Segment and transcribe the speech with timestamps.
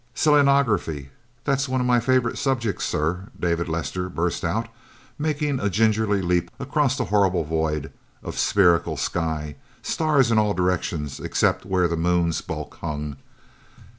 [0.15, 1.09] "Selenography
[1.43, 4.67] that's one of my favorite subjects, sir!" David Lester burst out,
[5.19, 7.91] making a gingerly leap across the horrible void
[8.23, 13.17] of spherical sky stars in all directions except where the Moon's bulk hung.